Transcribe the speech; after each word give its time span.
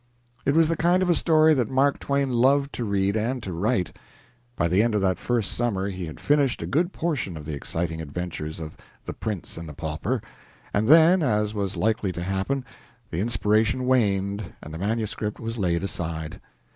It 0.47 0.55
was 0.55 0.67
the 0.67 0.75
kind 0.75 1.03
of 1.03 1.11
a 1.11 1.13
story 1.13 1.53
that 1.53 1.69
Mark 1.69 1.99
Twain 1.99 2.31
loved 2.31 2.73
to 2.73 2.83
read 2.83 3.15
and 3.15 3.43
to 3.43 3.53
write. 3.53 3.97
By 4.55 4.67
the 4.67 4.81
end 4.81 4.95
of 4.95 5.01
that 5.01 5.19
first 5.19 5.51
summer 5.51 5.89
he 5.89 6.07
had 6.07 6.19
finished 6.19 6.63
a 6.63 6.65
good 6.65 6.91
portion 6.91 7.37
of 7.37 7.45
the 7.45 7.53
exciting 7.53 8.01
adventures 8.01 8.59
of 8.59 8.75
"The 9.05 9.13
Prince 9.13 9.57
and 9.57 9.69
the 9.69 9.75
Pauper," 9.75 10.19
and 10.73 10.87
then, 10.87 11.21
as 11.21 11.53
was 11.53 11.77
likely 11.77 12.11
to 12.13 12.23
happen, 12.23 12.65
the 13.11 13.19
inspiration 13.19 13.85
waned 13.85 14.41
and 14.63 14.73
the 14.73 14.79
manuscript 14.79 15.39
was 15.39 15.59
laid 15.59 15.83
aside. 15.83 16.41